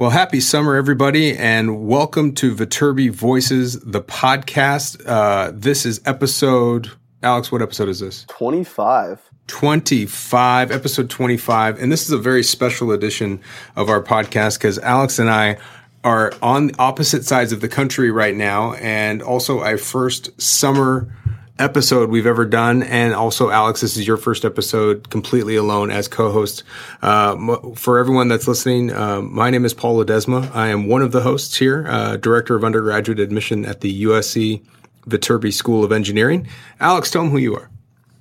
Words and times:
Well, 0.00 0.08
happy 0.08 0.40
summer, 0.40 0.76
everybody, 0.76 1.36
and 1.36 1.86
welcome 1.86 2.34
to 2.36 2.54
Viterbi 2.54 3.10
Voices, 3.10 3.78
the 3.80 4.00
podcast. 4.00 5.06
Uh, 5.06 5.52
this 5.52 5.84
is 5.84 6.00
episode, 6.06 6.90
Alex, 7.22 7.52
what 7.52 7.60
episode 7.60 7.90
is 7.90 8.00
this? 8.00 8.24
25. 8.30 9.20
25, 9.46 10.70
episode 10.70 11.10
25. 11.10 11.82
And 11.82 11.92
this 11.92 12.06
is 12.06 12.12
a 12.12 12.16
very 12.16 12.42
special 12.42 12.92
edition 12.92 13.42
of 13.76 13.90
our 13.90 14.02
podcast 14.02 14.56
because 14.56 14.78
Alex 14.78 15.18
and 15.18 15.28
I 15.28 15.58
are 16.02 16.32
on 16.40 16.70
opposite 16.78 17.26
sides 17.26 17.52
of 17.52 17.60
the 17.60 17.68
country 17.68 18.10
right 18.10 18.34
now. 18.34 18.72
And 18.76 19.20
also, 19.20 19.60
our 19.60 19.76
first 19.76 20.40
summer 20.40 21.14
episode 21.60 22.10
we've 22.10 22.26
ever 22.26 22.44
done. 22.44 22.82
And 22.82 23.14
also, 23.14 23.50
Alex, 23.50 23.82
this 23.82 23.96
is 23.96 24.06
your 24.06 24.16
first 24.16 24.44
episode 24.44 25.10
completely 25.10 25.56
alone 25.56 25.90
as 25.90 26.08
co-host. 26.08 26.64
Uh, 27.02 27.58
for 27.76 27.98
everyone 27.98 28.28
that's 28.28 28.48
listening, 28.48 28.92
uh, 28.92 29.20
my 29.20 29.50
name 29.50 29.64
is 29.64 29.74
Paul 29.74 30.02
Ledesma. 30.02 30.52
I 30.54 30.68
am 30.68 30.88
one 30.88 31.02
of 31.02 31.12
the 31.12 31.20
hosts 31.20 31.56
here, 31.56 31.86
uh, 31.88 32.16
director 32.16 32.56
of 32.56 32.64
undergraduate 32.64 33.20
admission 33.20 33.64
at 33.64 33.82
the 33.82 34.04
USC 34.04 34.64
Viterbi 35.06 35.52
School 35.52 35.84
of 35.84 35.92
Engineering. 35.92 36.48
Alex, 36.80 37.10
tell 37.10 37.22
them 37.22 37.30
who 37.30 37.38
you 37.38 37.54
are. 37.54 37.70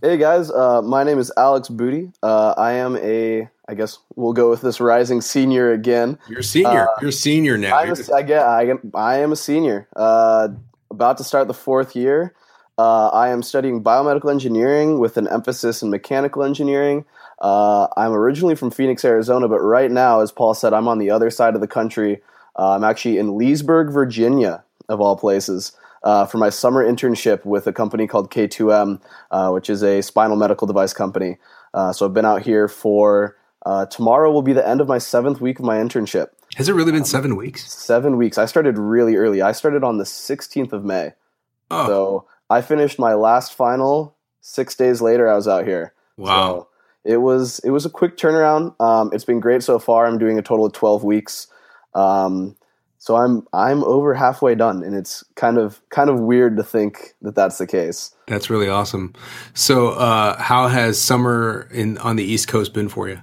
Hey 0.01 0.17
guys, 0.17 0.49
uh, 0.51 0.81
my 0.81 1.03
name 1.03 1.19
is 1.19 1.31
Alex 1.35 1.67
Booty. 1.67 2.11
Uh, 2.23 2.53
I 2.57 2.73
am 2.73 2.95
a, 2.97 3.49
I 3.67 3.73
guess 3.73 3.97
we'll 4.15 4.31
go 4.31 4.49
with 4.49 4.61
this 4.61 4.79
rising 4.79 5.19
senior 5.19 5.73
again. 5.73 6.17
You're 6.29 6.41
senior. 6.41 6.87
Uh, 6.87 7.01
You're 7.01 7.11
senior 7.11 7.57
now. 7.57 7.75
I'm 7.77 7.91
a, 7.91 8.15
I 8.15 8.21
get. 8.21 8.45
I, 8.45 8.69
am, 8.69 8.91
I 8.93 9.17
am 9.17 9.33
a 9.33 9.35
senior. 9.35 9.89
about 9.95 11.17
to 11.17 11.23
start 11.23 11.47
the 11.47 11.53
fourth 11.53 11.97
year. 11.97 12.33
Uh, 12.79 13.09
I 13.09 13.27
am 13.27 13.43
studying 13.43 13.83
biomedical 13.83 14.31
engineering 14.31 14.99
with 14.99 15.17
an 15.17 15.27
emphasis 15.27 15.81
in 15.81 15.89
mechanical 15.89 16.43
engineering. 16.43 17.03
Uh, 17.39 17.89
I'm 17.97 18.13
originally 18.13 18.55
from 18.55 18.71
Phoenix, 18.71 19.03
Arizona, 19.03 19.49
but 19.49 19.59
right 19.59 19.91
now, 19.91 20.21
as 20.21 20.31
Paul 20.31 20.53
said, 20.53 20.71
I'm 20.71 20.87
on 20.87 20.97
the 20.97 21.11
other 21.11 21.29
side 21.29 21.55
of 21.55 21.61
the 21.61 21.67
country. 21.67 22.21
Uh, 22.57 22.75
I'm 22.75 22.85
actually 22.85 23.17
in 23.17 23.37
Leesburg, 23.37 23.91
Virginia, 23.91 24.63
of 24.87 25.01
all 25.01 25.17
places, 25.17 25.73
uh, 26.03 26.25
for 26.25 26.37
my 26.37 26.49
summer 26.49 26.81
internship 26.81 27.43
with 27.43 27.67
a 27.67 27.73
company 27.73 28.07
called 28.07 28.31
K2M, 28.31 29.01
uh, 29.29 29.49
which 29.49 29.69
is 29.69 29.83
a 29.83 30.01
spinal 30.01 30.37
medical 30.37 30.65
device 30.65 30.93
company. 30.93 31.37
Uh, 31.73 31.91
so 31.91 32.05
I've 32.05 32.13
been 32.13 32.23
out 32.23 32.43
here 32.43 32.69
for 32.69 33.35
tomorrow 33.91 34.31
will 34.31 34.41
be 34.41 34.53
the 34.53 34.65
end 34.65 34.79
of 34.79 34.87
my 34.87 34.99
seventh 34.99 35.41
week 35.41 35.59
of 35.59 35.65
my 35.65 35.75
internship. 35.75 36.29
Has 36.55 36.69
it 36.69 36.75
really 36.75 36.93
been 36.93 37.01
um, 37.01 37.05
seven 37.05 37.35
weeks? 37.35 37.69
Seven 37.73 38.15
weeks. 38.15 38.37
I 38.37 38.45
started 38.45 38.77
really 38.77 39.17
early. 39.17 39.41
I 39.41 39.51
started 39.51 39.83
on 39.83 39.97
the 39.97 40.05
16th 40.05 40.71
of 40.71 40.85
May. 40.85 41.11
Oh. 41.71 41.87
So 41.87 42.25
I 42.49 42.61
finished 42.61 42.99
my 42.99 43.13
last 43.13 43.53
final 43.53 44.15
six 44.41 44.75
days 44.75 45.01
later. 45.01 45.29
I 45.29 45.35
was 45.35 45.47
out 45.47 45.65
here. 45.65 45.93
Wow. 46.17 46.35
So 46.35 46.67
it 47.05 47.17
was 47.17 47.59
it 47.59 47.71
was 47.71 47.85
a 47.85 47.89
quick 47.89 48.17
turnaround. 48.17 48.79
Um, 48.81 49.11
it's 49.13 49.25
been 49.25 49.39
great 49.39 49.63
so 49.63 49.79
far. 49.79 50.05
I'm 50.05 50.17
doing 50.17 50.37
a 50.37 50.41
total 50.41 50.65
of 50.65 50.73
12 50.73 51.03
weeks. 51.03 51.47
Um, 51.93 52.55
so 52.99 53.15
I'm 53.15 53.47
I'm 53.53 53.83
over 53.85 54.13
halfway 54.13 54.55
done, 54.55 54.83
and 54.83 54.93
it's 54.93 55.23
kind 55.35 55.57
of 55.57 55.81
kind 55.89 56.09
of 56.09 56.19
weird 56.19 56.57
to 56.57 56.63
think 56.63 57.15
that 57.21 57.33
that's 57.33 57.57
the 57.57 57.65
case. 57.65 58.13
That's 58.27 58.49
really 58.49 58.67
awesome. 58.67 59.13
So, 59.53 59.91
uh, 59.91 60.37
how 60.37 60.67
has 60.67 60.99
summer 60.99 61.69
in 61.71 61.97
on 61.99 62.17
the 62.17 62.25
East 62.25 62.49
Coast 62.49 62.73
been 62.73 62.89
for 62.89 63.07
you? 63.07 63.21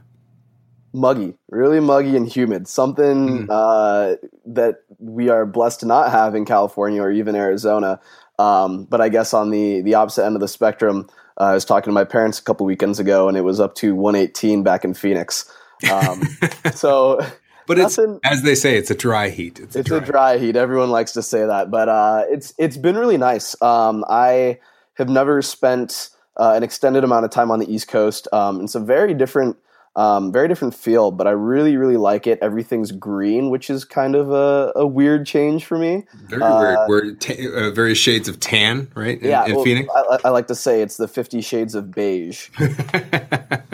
Muggy, 0.94 1.34
really 1.50 1.78
muggy 1.78 2.16
and 2.16 2.27
humid. 2.27 2.66
Something 2.66 3.47
mm. 3.47 3.50
uh, 3.50 4.16
that 4.47 4.77
we 4.98 5.28
are 5.28 5.44
blessed 5.44 5.80
to 5.80 5.86
not 5.86 6.10
have 6.10 6.34
in 6.34 6.47
California 6.47 7.02
or 7.02 7.10
even 7.10 7.36
Arizona. 7.36 8.00
Um, 8.39 8.84
but 8.84 9.01
I 9.01 9.09
guess 9.09 9.33
on 9.33 9.51
the 9.51 9.81
the 9.83 9.95
opposite 9.95 10.25
end 10.25 10.37
of 10.37 10.41
the 10.41 10.48
spectrum, 10.48 11.09
uh, 11.39 11.45
I 11.45 11.55
was 11.55 11.65
talking 11.65 11.91
to 11.91 11.95
my 11.95 12.05
parents 12.05 12.39
a 12.39 12.43
couple 12.43 12.67
weekends 12.67 12.98
ago, 12.98 13.28
and 13.28 13.37
it 13.37 13.43
was 13.43 13.61
up 13.61 13.75
to 13.77 13.95
118 13.95 14.62
back 14.62 14.84
in 14.84 14.95
Phoenix. 14.95 15.51
Um, 15.91 16.23
so, 16.75 17.20
but 17.67 17.78
nothing, 17.78 18.20
it's 18.25 18.33
as 18.33 18.43
they 18.43 18.55
say, 18.55 18.77
it's 18.77 18.91
a 18.91 18.95
dry 18.95 19.28
heat. 19.31 19.59
It's, 19.59 19.77
a, 19.77 19.81
it's 19.81 19.89
dry. 19.89 19.98
a 19.98 20.01
dry 20.01 20.39
heat. 20.39 20.56
Everyone 20.56 20.91
likes 20.91 21.12
to 21.12 21.23
say 21.23 21.45
that, 21.47 21.70
but 21.70 21.89
uh, 21.89 22.25
it's 22.28 22.53
it's 22.59 22.77
been 22.77 22.97
really 22.97 23.19
nice. 23.19 23.61
Um, 23.62 24.05
I 24.09 24.59
have 24.95 25.09
never 25.09 25.43
spent 25.43 26.11
uh, 26.37 26.53
an 26.56 26.62
extended 26.62 27.05
amount 27.05 27.25
of 27.25 27.31
time 27.31 27.50
on 27.50 27.59
the 27.59 27.72
East 27.72 27.89
Coast. 27.89 28.28
Um, 28.33 28.62
it's 28.62 28.75
a 28.75 28.81
very 28.81 29.15
different 29.15 29.56
um, 29.97 30.31
very 30.31 30.47
different 30.47 30.75
feel, 30.75 31.11
but 31.11 31.27
I 31.27 31.31
really, 31.31 31.79
really 31.79 31.97
like 31.97 32.27
it. 32.27 32.39
Everything's 32.43 32.93
green, 32.93 33.49
which 33.49 33.71
is 33.71 33.87
kind 33.87 34.15
of 34.15 34.31
a, 34.31 34.71
a 34.77 34.87
weird 34.87 35.27
change 35.27 35.65
for 35.65 35.79
me. 35.79 36.05
Very, 36.27 36.43
uh, 36.43 36.87
very, 36.87 37.17
t- 37.17 37.49
uh, 37.49 37.71
various 37.71 37.97
shades 37.97 38.29
of 38.29 38.39
tan, 38.39 38.89
right? 38.95 39.19
In, 39.21 39.31
yeah, 39.31 39.47
in 39.47 39.55
well, 39.55 39.65
Phoenix. 39.65 39.89
I, 39.97 40.19
I, 40.27 40.29
like 40.29 40.49
to 40.49 40.55
say 40.55 40.83
it's 40.83 40.99
the 40.99 41.09
Fifty 41.09 41.41
Shades 41.41 41.75
of 41.75 41.91
Beige, 41.91 42.51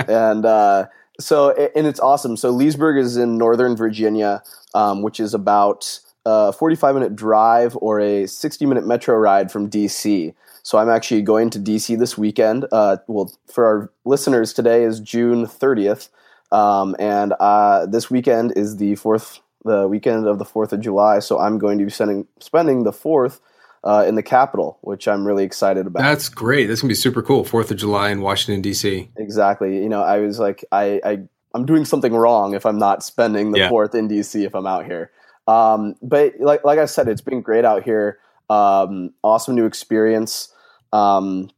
and 0.06 0.46
uh, 0.46 0.86
so 1.18 1.50
and 1.74 1.88
it's 1.88 1.98
awesome. 1.98 2.36
So 2.36 2.50
Leesburg 2.50 2.98
is 2.98 3.16
in 3.16 3.36
Northern 3.36 3.74
Virginia, 3.74 4.44
um, 4.74 5.02
which 5.02 5.18
is 5.18 5.34
about 5.34 5.98
a 6.24 6.52
forty-five 6.52 6.94
minute 6.94 7.16
drive 7.16 7.76
or 7.80 8.00
a 8.00 8.26
sixty-minute 8.26 8.86
metro 8.86 9.16
ride 9.16 9.50
from 9.50 9.68
DC. 9.68 10.34
So 10.62 10.78
I'm 10.78 10.88
actually 10.88 11.22
going 11.22 11.50
to 11.50 11.58
DC 11.58 11.98
this 11.98 12.16
weekend. 12.16 12.66
Uh, 12.70 12.98
well, 13.08 13.32
for 13.50 13.66
our 13.66 13.92
listeners, 14.04 14.52
today 14.52 14.84
is 14.84 15.00
June 15.00 15.44
30th, 15.46 16.08
um, 16.52 16.94
and 17.00 17.34
uh, 17.40 17.86
this 17.86 18.10
weekend 18.10 18.52
is 18.56 18.76
the 18.76 18.94
fourth, 18.94 19.40
the 19.64 19.88
weekend 19.88 20.26
of 20.28 20.38
the 20.38 20.44
Fourth 20.44 20.72
of 20.72 20.80
July. 20.80 21.18
So 21.18 21.40
I'm 21.40 21.58
going 21.58 21.78
to 21.78 21.84
be 21.84 21.90
sending, 21.90 22.28
spending 22.38 22.84
the 22.84 22.92
fourth 22.92 23.40
uh, 23.84 24.04
in 24.06 24.14
the 24.14 24.22
capital, 24.22 24.78
which 24.82 25.08
I'm 25.08 25.26
really 25.26 25.44
excited 25.44 25.86
about. 25.86 26.02
That's 26.02 26.28
great. 26.28 26.66
That's 26.66 26.80
gonna 26.80 26.90
be 26.90 26.94
super 26.94 27.22
cool. 27.22 27.44
Fourth 27.44 27.70
of 27.70 27.76
July 27.78 28.10
in 28.10 28.20
Washington 28.20 28.62
D.C. 28.62 29.10
Exactly. 29.16 29.82
You 29.82 29.88
know, 29.88 30.02
I 30.02 30.18
was 30.18 30.38
like, 30.38 30.64
I, 30.70 31.00
I 31.04 31.18
I'm 31.54 31.66
doing 31.66 31.84
something 31.84 32.14
wrong 32.14 32.54
if 32.54 32.64
I'm 32.64 32.78
not 32.78 33.02
spending 33.02 33.52
the 33.52 33.60
yeah. 33.60 33.68
fourth 33.68 33.94
in 33.94 34.08
DC 34.08 34.46
if 34.46 34.54
I'm 34.54 34.66
out 34.66 34.84
here. 34.84 35.10
Um, 35.46 35.94
but 36.02 36.34
like 36.40 36.64
like 36.64 36.78
I 36.78 36.86
said, 36.86 37.08
it's 37.08 37.20
been 37.20 37.42
great 37.42 37.64
out 37.64 37.82
here. 37.82 38.18
Um, 38.50 39.14
awesome 39.22 39.54
new 39.54 39.66
experience. 39.66 40.52
Um, 40.92 41.50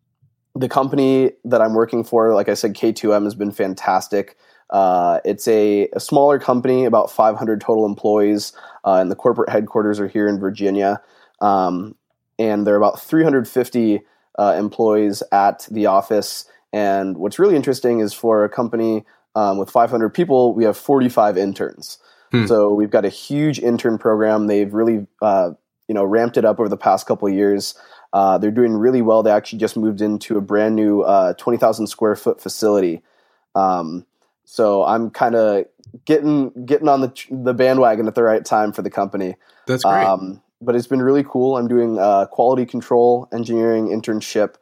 the 0.54 0.68
company 0.68 1.32
that 1.44 1.60
I'm 1.60 1.74
working 1.74 2.04
for, 2.04 2.32
like 2.34 2.48
I 2.48 2.54
said, 2.54 2.74
K2M 2.74 3.24
has 3.24 3.34
been 3.34 3.50
fantastic. 3.50 4.36
Uh, 4.70 5.20
it's 5.24 5.46
a, 5.48 5.88
a, 5.92 6.00
smaller 6.00 6.38
company, 6.38 6.84
about 6.84 7.10
500 7.10 7.60
total 7.60 7.84
employees, 7.84 8.52
uh, 8.84 8.94
and 8.94 9.10
the 9.10 9.16
corporate 9.16 9.50
headquarters 9.50 10.00
are 10.00 10.08
here 10.08 10.26
in 10.26 10.38
Virginia. 10.38 11.02
Um, 11.40 11.96
and 12.38 12.66
there 12.66 12.74
are 12.74 12.78
about 12.78 13.00
350 13.00 14.00
uh, 14.38 14.54
employees 14.58 15.22
at 15.32 15.68
the 15.70 15.86
office. 15.86 16.46
And 16.72 17.18
what's 17.18 17.38
really 17.38 17.56
interesting 17.56 18.00
is 18.00 18.12
for 18.12 18.44
a 18.44 18.48
company 18.48 19.04
um, 19.36 19.58
with 19.58 19.70
500 19.70 20.10
people, 20.10 20.54
we 20.54 20.64
have 20.64 20.76
45 20.76 21.36
interns. 21.36 21.98
Hmm. 22.34 22.46
So 22.46 22.72
we've 22.72 22.90
got 22.90 23.04
a 23.04 23.08
huge 23.08 23.58
intern 23.58 23.98
program. 23.98 24.46
They've 24.46 24.72
really, 24.72 25.06
uh, 25.22 25.50
you 25.88 25.94
know, 25.94 26.04
ramped 26.04 26.36
it 26.36 26.44
up 26.44 26.58
over 26.58 26.68
the 26.68 26.76
past 26.76 27.06
couple 27.06 27.28
of 27.28 27.34
years. 27.34 27.74
Uh, 28.12 28.38
they're 28.38 28.50
doing 28.50 28.72
really 28.72 29.02
well. 29.02 29.22
They 29.22 29.30
actually 29.30 29.58
just 29.58 29.76
moved 29.76 30.00
into 30.00 30.36
a 30.36 30.40
brand 30.40 30.76
new 30.76 31.02
uh, 31.02 31.34
20,000 31.34 31.86
square 31.86 32.16
foot 32.16 32.40
facility. 32.40 33.02
Um, 33.54 34.06
so 34.44 34.84
I'm 34.84 35.10
kind 35.10 35.34
of 35.34 35.66
getting 36.04 36.50
getting 36.66 36.88
on 36.88 37.00
the 37.00 37.26
the 37.30 37.54
bandwagon 37.54 38.06
at 38.06 38.14
the 38.14 38.22
right 38.22 38.44
time 38.44 38.72
for 38.72 38.82
the 38.82 38.90
company. 38.90 39.36
That's 39.66 39.84
great. 39.84 40.04
Um, 40.04 40.42
but 40.60 40.74
it's 40.74 40.86
been 40.86 41.02
really 41.02 41.24
cool. 41.24 41.56
I'm 41.56 41.68
doing 41.68 41.98
a 41.98 42.28
quality 42.30 42.66
control 42.66 43.28
engineering 43.32 43.88
internship. 43.88 44.54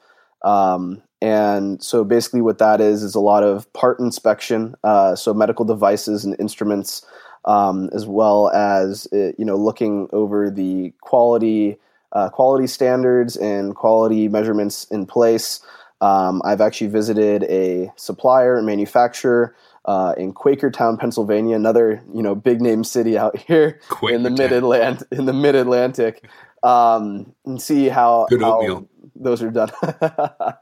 Um, 0.45 1.03
and 1.21 1.83
so 1.83 2.05
basically, 2.05 2.43
what 2.43 2.59
that 2.59 2.81
is 2.81 3.03
is 3.03 3.15
a 3.15 3.21
lot 3.21 3.45
of 3.45 3.73
part 3.73 4.01
inspection, 4.01 4.75
uh, 4.83 5.15
so 5.15 5.33
medical 5.33 5.65
devices 5.65 6.25
and 6.25 6.35
instruments, 6.41 7.07
um, 7.45 7.91
as 7.93 8.07
well 8.07 8.49
as 8.51 9.07
uh, 9.13 9.33
you 9.39 9.45
know 9.45 9.57
looking 9.57 10.09
over 10.13 10.51
the 10.51 10.93
quality 11.01 11.79
uh, 12.13 12.29
quality 12.29 12.67
standards 12.67 13.37
and 13.37 13.75
quality 13.75 14.29
measurements 14.29 14.85
in 14.91 15.07
place. 15.07 15.61
Um, 16.01 16.43
I've 16.45 16.61
actually 16.61 16.89
visited 16.89 17.45
a 17.45 17.93
supplier 17.97 18.57
and 18.57 18.67
manufacturer 18.67 19.55
uh, 19.85 20.15
in 20.17 20.33
Quakertown, 20.35 20.99
Pennsylvania, 20.99 21.57
another 21.57 22.03
you 22.15 22.23
know 22.23 22.35
big 22.35 22.61
name 22.61 22.85
city 22.85 23.19
out 23.19 23.37
here 23.49 23.81
in 24.03 24.23
the 24.23 24.31
mid 24.31 24.53
Atlantic. 24.53 25.09
In 25.11 25.27
the 25.27 25.33
mid 25.33 25.55
Atlantic, 25.55 26.29
um, 26.63 27.35
and 27.45 27.61
see 27.61 27.89
how, 27.89 28.27
how 28.41 28.87
those 29.17 29.43
are 29.43 29.51
done. 29.51 29.71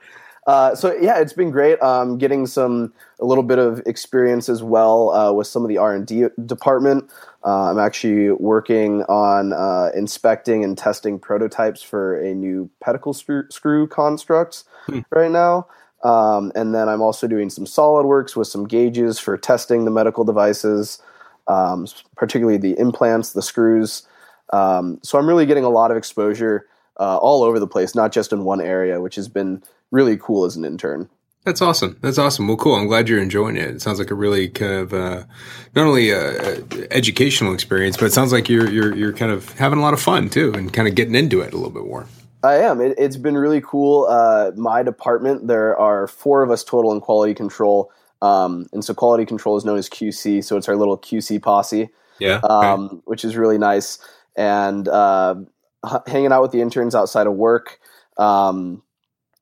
Uh, 0.50 0.74
so 0.74 0.92
yeah, 1.00 1.20
it's 1.20 1.32
been 1.32 1.52
great. 1.52 1.80
Um, 1.80 2.18
getting 2.18 2.44
some 2.44 2.92
a 3.20 3.24
little 3.24 3.44
bit 3.44 3.60
of 3.60 3.80
experience 3.86 4.48
as 4.48 4.64
well 4.64 5.10
uh, 5.10 5.32
with 5.32 5.46
some 5.46 5.62
of 5.62 5.68
the 5.68 5.78
R 5.78 5.94
and 5.94 6.04
D 6.04 6.24
department. 6.44 7.08
Uh, 7.44 7.70
I'm 7.70 7.78
actually 7.78 8.32
working 8.32 9.04
on 9.04 9.52
uh, 9.52 9.90
inspecting 9.94 10.64
and 10.64 10.76
testing 10.76 11.20
prototypes 11.20 11.82
for 11.82 12.20
a 12.20 12.34
new 12.34 12.68
pedicle 12.80 13.14
screw, 13.14 13.44
screw 13.48 13.86
construct 13.86 14.64
hmm. 14.86 15.02
right 15.10 15.30
now. 15.30 15.68
Um, 16.02 16.50
and 16.56 16.74
then 16.74 16.88
I'm 16.88 17.00
also 17.00 17.28
doing 17.28 17.48
some 17.48 17.64
SolidWorks 17.64 18.34
with 18.34 18.48
some 18.48 18.66
gauges 18.66 19.20
for 19.20 19.38
testing 19.38 19.84
the 19.84 19.92
medical 19.92 20.24
devices, 20.24 21.00
um, 21.46 21.86
particularly 22.16 22.58
the 22.58 22.76
implants, 22.76 23.34
the 23.34 23.42
screws. 23.42 24.02
Um, 24.52 24.98
so 25.04 25.16
I'm 25.16 25.28
really 25.28 25.46
getting 25.46 25.62
a 25.62 25.70
lot 25.70 25.92
of 25.92 25.96
exposure 25.96 26.66
uh, 26.98 27.18
all 27.18 27.42
over 27.42 27.58
the 27.58 27.66
place, 27.66 27.94
not 27.94 28.12
just 28.12 28.32
in 28.32 28.44
one 28.44 28.60
area, 28.60 29.00
which 29.00 29.16
has 29.16 29.28
been 29.28 29.62
really 29.90 30.16
cool 30.16 30.44
as 30.44 30.56
an 30.56 30.64
intern. 30.64 31.08
That's 31.44 31.62
awesome. 31.62 31.96
That's 32.02 32.18
awesome. 32.18 32.48
Well, 32.48 32.58
cool. 32.58 32.74
I'm 32.74 32.86
glad 32.86 33.08
you're 33.08 33.22
enjoying 33.22 33.56
it. 33.56 33.68
It 33.68 33.80
sounds 33.80 33.98
like 33.98 34.10
a 34.10 34.14
really 34.14 34.48
kind 34.48 34.72
of 34.72 34.92
uh, 34.92 35.24
not 35.74 35.86
only 35.86 36.10
a, 36.10 36.58
a 36.58 36.62
educational 36.90 37.54
experience, 37.54 37.96
but 37.96 38.06
it 38.06 38.12
sounds 38.12 38.30
like 38.30 38.50
you're 38.50 38.68
you're 38.68 38.94
you're 38.94 39.12
kind 39.14 39.32
of 39.32 39.50
having 39.52 39.78
a 39.78 39.82
lot 39.82 39.94
of 39.94 40.02
fun 40.02 40.28
too, 40.28 40.52
and 40.52 40.70
kind 40.72 40.86
of 40.86 40.94
getting 40.94 41.14
into 41.14 41.40
it 41.40 41.54
a 41.54 41.56
little 41.56 41.70
bit 41.70 41.84
more. 41.84 42.06
I 42.42 42.56
am. 42.56 42.80
It, 42.80 42.98
has 42.98 43.16
been 43.16 43.38
really 43.38 43.62
cool. 43.62 44.06
Uh, 44.08 44.52
my 44.54 44.82
department, 44.82 45.46
there 45.46 45.76
are 45.78 46.06
four 46.06 46.42
of 46.42 46.50
us 46.50 46.62
total 46.62 46.92
in 46.92 47.00
quality 47.00 47.32
control, 47.32 47.90
um, 48.20 48.66
and 48.74 48.84
so 48.84 48.92
quality 48.92 49.24
control 49.24 49.56
is 49.56 49.64
known 49.64 49.78
as 49.78 49.88
QC. 49.88 50.44
So 50.44 50.58
it's 50.58 50.68
our 50.68 50.76
little 50.76 50.98
QC 50.98 51.42
posse. 51.42 51.88
Yeah. 52.18 52.40
Um, 52.44 53.00
which 53.06 53.24
is 53.24 53.34
really 53.34 53.56
nice, 53.56 53.98
and 54.36 54.86
uh, 54.88 55.36
hanging 56.06 56.32
out 56.32 56.42
with 56.42 56.52
the 56.52 56.60
interns 56.60 56.94
outside 56.94 57.26
of 57.26 57.34
work. 57.34 57.78
Um, 58.16 58.82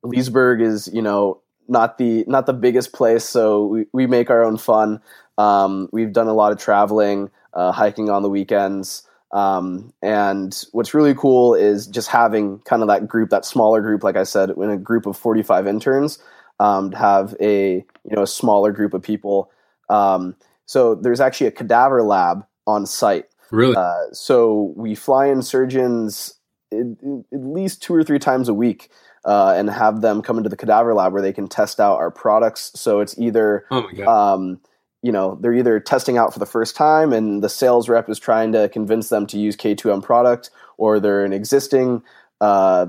Leesburg 0.03 0.61
is 0.61 0.89
you 0.93 1.01
know 1.01 1.41
not 1.67 1.97
the 1.97 2.23
not 2.27 2.45
the 2.45 2.53
biggest 2.53 2.93
place, 2.93 3.23
so 3.23 3.65
we, 3.65 3.85
we 3.93 4.07
make 4.07 4.29
our 4.29 4.43
own 4.43 4.57
fun. 4.57 5.01
Um, 5.37 5.89
we've 5.91 6.11
done 6.11 6.27
a 6.27 6.33
lot 6.33 6.51
of 6.51 6.57
traveling, 6.57 7.29
uh, 7.53 7.71
hiking 7.71 8.09
on 8.09 8.23
the 8.23 8.29
weekends, 8.29 9.07
um, 9.31 9.93
and 10.01 10.63
what's 10.71 10.93
really 10.93 11.13
cool 11.13 11.53
is 11.53 11.87
just 11.87 12.09
having 12.09 12.59
kind 12.59 12.81
of 12.81 12.87
that 12.87 13.07
group, 13.07 13.29
that 13.29 13.45
smaller 13.45 13.81
group, 13.81 14.03
like 14.03 14.17
I 14.17 14.23
said, 14.23 14.49
in 14.49 14.69
a 14.69 14.77
group 14.77 15.05
of 15.05 15.17
forty 15.17 15.43
five 15.43 15.67
interns, 15.67 16.19
um, 16.59 16.91
to 16.91 16.97
have 16.97 17.35
a 17.39 17.75
you 17.75 18.15
know 18.15 18.23
a 18.23 18.27
smaller 18.27 18.71
group 18.71 18.93
of 18.93 19.03
people. 19.03 19.51
Um, 19.89 20.35
so 20.65 20.95
there's 20.95 21.19
actually 21.19 21.47
a 21.47 21.51
cadaver 21.51 22.03
lab 22.03 22.45
on 22.67 22.85
site. 22.85 23.28
Really? 23.51 23.75
Uh, 23.75 24.11
so 24.11 24.73
we 24.75 24.95
fly 24.95 25.27
in 25.27 25.41
surgeons 25.41 26.35
at, 26.71 26.79
at 26.79 27.39
least 27.39 27.81
two 27.81 27.93
or 27.93 28.03
three 28.03 28.19
times 28.19 28.49
a 28.49 28.53
week 28.53 28.89
uh, 29.25 29.53
and 29.57 29.69
have 29.69 30.01
them 30.01 30.21
come 30.21 30.37
into 30.37 30.49
the 30.49 30.57
cadaver 30.57 30.93
lab 30.93 31.13
where 31.13 31.21
they 31.21 31.33
can 31.33 31.47
test 31.47 31.79
out 31.79 31.97
our 31.97 32.11
products. 32.11 32.71
So 32.75 32.99
it's 32.99 33.17
either, 33.17 33.65
oh 33.71 33.83
my 33.83 33.91
god, 33.93 34.07
um, 34.07 34.61
you 35.01 35.11
know, 35.11 35.37
they're 35.39 35.53
either 35.53 35.79
testing 35.79 36.17
out 36.17 36.33
for 36.33 36.39
the 36.39 36.45
first 36.45 36.75
time, 36.75 37.13
and 37.13 37.41
the 37.41 37.49
sales 37.49 37.87
rep 37.87 38.09
is 38.09 38.19
trying 38.19 38.51
to 38.51 38.67
convince 38.69 39.09
them 39.09 39.25
to 39.27 39.39
use 39.39 39.55
K2M 39.55 40.03
product, 40.03 40.49
or 40.77 40.99
they're 40.99 41.23
an 41.23 41.33
existing 41.33 42.03
uh, 42.41 42.85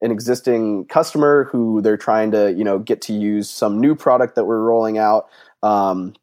an 0.00 0.10
existing 0.10 0.86
customer 0.86 1.44
who 1.44 1.80
they're 1.82 1.98
trying 1.98 2.30
to 2.32 2.52
you 2.52 2.64
know 2.64 2.78
get 2.78 3.02
to 3.02 3.12
use 3.12 3.50
some 3.50 3.80
new 3.80 3.94
product 3.94 4.34
that 4.36 4.44
we're 4.44 4.62
rolling 4.62 4.96
out, 4.96 5.28
um, 5.62 6.14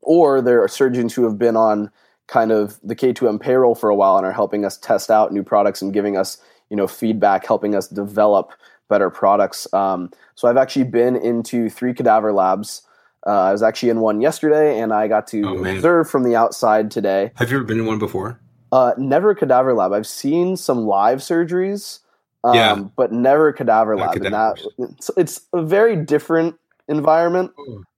or 0.00 0.40
there 0.40 0.62
are 0.62 0.68
surgeons 0.68 1.14
who 1.14 1.24
have 1.24 1.38
been 1.38 1.56
on 1.56 1.90
kind 2.28 2.52
of 2.52 2.78
the 2.82 2.94
K2M 2.94 3.40
payroll 3.40 3.74
for 3.74 3.90
a 3.90 3.94
while 3.94 4.16
and 4.16 4.24
are 4.26 4.32
helping 4.32 4.64
us 4.64 4.76
test 4.78 5.10
out 5.10 5.32
new 5.32 5.42
products 5.42 5.82
and 5.82 5.92
giving 5.92 6.16
us 6.16 6.38
you 6.70 6.76
know 6.76 6.86
feedback, 6.86 7.44
helping 7.46 7.74
us 7.74 7.88
develop 7.88 8.52
better 8.88 9.10
products. 9.10 9.72
Um, 9.74 10.10
so 10.34 10.48
I've 10.48 10.56
actually 10.56 10.84
been 10.84 11.16
into 11.16 11.68
three 11.68 11.92
cadaver 11.92 12.32
labs. 12.32 12.82
Uh, 13.26 13.30
I 13.42 13.52
was 13.52 13.62
actually 13.62 13.90
in 13.90 14.00
one 14.00 14.20
yesterday, 14.20 14.78
and 14.80 14.92
I 14.92 15.08
got 15.08 15.26
to 15.28 15.42
Oh, 15.44 15.64
observe 15.64 16.08
from 16.08 16.22
the 16.22 16.36
outside 16.36 16.90
today. 16.90 17.32
have 17.36 17.50
you 17.50 17.56
ever 17.56 17.64
been 17.64 17.80
in 17.80 17.86
one 17.86 17.98
before? 17.98 18.40
Uh, 18.70 18.92
never 18.96 19.30
a 19.30 19.34
cadaver 19.34 19.74
lab. 19.74 19.92
I've 19.92 20.06
seen 20.06 20.56
some 20.56 20.86
live 20.86 21.18
surgeries, 21.18 22.00
um, 22.44 22.54
Yeah. 22.54 22.84
but 22.96 23.12
never 23.12 23.48
a 23.48 23.52
cadaver 23.54 23.96
lab. 23.96 24.16
And 24.22 24.32
that 24.34 24.60
it's, 24.78 25.10
it's 25.16 25.40
a 25.52 25.62
very 25.62 25.96
different 25.96 26.56
environment. 26.86 27.50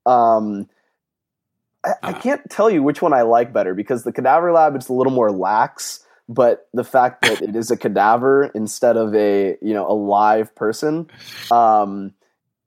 Um, 0.06 0.68
I, 1.84 1.90
I 2.02 2.10
Ah. 2.10 2.12
can't 2.20 2.42
tell 2.50 2.70
you 2.70 2.82
which 2.82 3.00
one 3.02 3.12
I 3.12 3.22
like 3.22 3.52
better 3.52 3.74
because 3.74 4.04
the 4.04 4.12
cadaver 4.12 4.52
lab 4.52 4.74
it's 4.76 4.88
a 4.88 4.92
little 4.92 5.12
more 5.12 5.30
lax, 5.30 6.00
but 6.28 6.68
the 6.74 6.84
fact 6.84 7.22
that 7.22 7.40
it 7.42 7.56
is 7.56 7.70
a 7.70 7.76
cadaver 7.76 8.50
instead 8.54 8.96
of 8.96 9.14
a 9.14 9.56
you 9.62 9.74
know 9.74 9.86
a 9.90 9.94
live 9.94 10.54
person 10.54 11.08
um, 11.50 12.12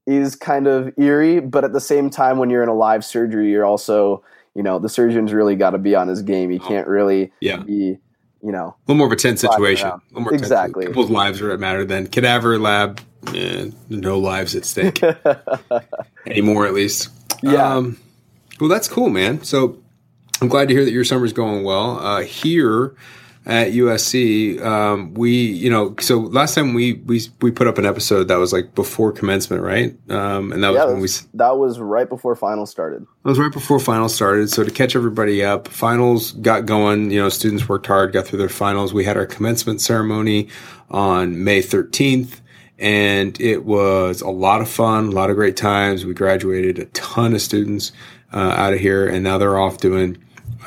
is 0.07 0.35
kind 0.35 0.67
of 0.67 0.91
eerie. 0.97 1.39
But 1.39 1.63
at 1.63 1.73
the 1.73 1.79
same 1.81 2.09
time, 2.09 2.37
when 2.39 2.49
you're 2.49 2.63
in 2.63 2.69
a 2.69 2.75
live 2.75 3.05
surgery, 3.05 3.49
you're 3.51 3.65
also 3.65 4.23
you 4.55 4.63
know 4.63 4.79
the 4.79 4.89
surgeon's 4.89 5.31
really 5.33 5.55
got 5.55 5.71
to 5.71 5.77
be 5.77 5.95
on 5.95 6.07
his 6.07 6.21
game. 6.21 6.49
He 6.49 6.59
can't 6.59 6.87
really 6.87 7.31
Yeah. 7.39 7.57
be 7.57 7.97
you 8.45 8.51
know 8.51 8.75
A 8.87 8.91
little 8.91 8.97
more 8.97 9.07
of 9.07 9.13
a 9.13 9.15
tense 9.15 9.41
situation. 9.41 9.87
A 9.89 9.99
little 10.09 10.21
more 10.23 10.31
tense. 10.31 10.41
Exactly. 10.41 10.85
People's 10.87 11.09
lives 11.09 11.39
are 11.41 11.51
at 11.51 11.59
matter 11.59 11.85
then. 11.85 12.07
Cadaver 12.07 12.57
lab, 12.59 12.99
eh, 13.33 13.69
no 13.89 14.17
lives 14.19 14.55
at 14.55 14.65
stake 14.65 15.01
anymore, 16.27 16.65
at 16.65 16.73
least. 16.73 17.09
Yeah. 17.41 17.75
Um, 17.75 17.97
well, 18.59 18.69
that's 18.69 18.87
cool, 18.87 19.09
man. 19.09 19.43
So 19.43 19.81
I'm 20.41 20.47
glad 20.47 20.67
to 20.67 20.73
hear 20.73 20.85
that 20.85 20.91
your 20.91 21.03
summer's 21.03 21.33
going 21.33 21.63
well. 21.63 21.99
Uh, 21.99 22.21
here 22.21 22.95
at 23.45 23.73
USC, 23.73 24.61
um, 24.61 25.13
we, 25.13 25.31
you 25.31 25.69
know, 25.69 25.95
so 25.99 26.19
last 26.19 26.55
time 26.55 26.73
we, 26.73 26.93
we, 26.93 27.21
we 27.41 27.51
put 27.51 27.67
up 27.67 27.77
an 27.77 27.85
episode 27.85 28.29
that 28.29 28.37
was 28.37 28.53
like 28.53 28.73
before 28.73 29.11
commencement, 29.11 29.61
right? 29.61 29.95
Um, 30.09 30.51
and 30.53 30.63
that 30.63 30.69
was 30.69 30.79
when 30.85 30.95
that 30.95 31.01
we, 31.01 31.07
that 31.37 31.57
was 31.57 31.79
right 31.79 32.07
before 32.07 32.35
finals 32.35 32.71
started. 32.71 33.03
It 33.03 33.27
was 33.27 33.39
right 33.39 33.51
before 33.51 33.79
finals 33.79 34.15
started. 34.15 34.49
So 34.49 34.63
to 34.63 34.71
catch 34.71 34.95
everybody 34.95 35.43
up, 35.43 35.67
finals 35.67 36.31
got 36.33 36.65
going. 36.65 37.11
You 37.11 37.21
know, 37.21 37.29
students 37.29 37.67
worked 37.67 37.87
hard, 37.87 38.13
got 38.13 38.27
through 38.27 38.39
their 38.39 38.49
finals. 38.49 38.93
We 38.93 39.03
had 39.03 39.17
our 39.17 39.25
commencement 39.25 39.81
ceremony 39.81 40.47
on 40.89 41.43
May 41.43 41.61
13th, 41.61 42.39
and 42.79 43.39
it 43.41 43.65
was 43.65 44.21
a 44.21 44.29
lot 44.29 44.61
of 44.61 44.69
fun, 44.69 45.07
a 45.07 45.11
lot 45.11 45.29
of 45.29 45.35
great 45.35 45.57
times. 45.57 46.05
We 46.05 46.13
graduated 46.13 46.79
a 46.79 46.85
ton 46.87 47.33
of 47.33 47.41
students 47.41 47.91
uh, 48.33 48.37
out 48.57 48.73
of 48.73 48.79
here, 48.79 49.07
and 49.07 49.23
now 49.23 49.37
they're 49.37 49.59
off 49.59 49.77
doing. 49.77 50.17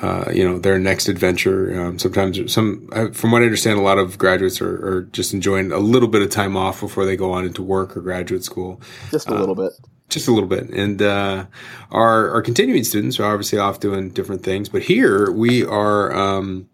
Uh, 0.02 0.30
you 0.30 0.46
know 0.46 0.58
their 0.58 0.78
next 0.78 1.08
adventure. 1.08 1.80
Um, 1.80 1.98
sometimes, 1.98 2.52
some 2.52 2.86
uh, 2.92 3.08
from 3.12 3.30
what 3.30 3.40
I 3.40 3.46
understand, 3.46 3.78
a 3.78 3.82
lot 3.82 3.96
of 3.96 4.18
graduates 4.18 4.60
are, 4.60 4.86
are 4.86 5.02
just 5.04 5.32
enjoying 5.32 5.72
a 5.72 5.78
little 5.78 6.08
bit 6.08 6.20
of 6.20 6.28
time 6.28 6.54
off 6.54 6.80
before 6.80 7.06
they 7.06 7.16
go 7.16 7.32
on 7.32 7.46
into 7.46 7.62
work 7.62 7.96
or 7.96 8.02
graduate 8.02 8.44
school 8.44 8.78
Just 9.10 9.30
a 9.30 9.34
little 9.34 9.54
bit. 9.54 9.72
just 10.10 10.28
a 10.28 10.32
little 10.32 10.50
bit. 10.50 10.68
And 10.68 11.00
uh, 11.00 11.46
our 11.90 12.30
our 12.30 12.42
continuing 12.42 12.84
students 12.84 13.18
are 13.18 13.24
obviously 13.32 13.58
off 13.58 13.80
doing 13.80 14.10
different 14.10 14.42
things, 14.42 14.68
but 14.68 14.82
here 14.82 15.30
we 15.30 15.64
are. 15.64 16.14
Um, 16.14 16.68